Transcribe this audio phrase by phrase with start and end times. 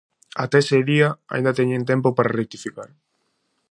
[0.43, 2.89] Ata ese día, aínda teñen tempo para rectificar.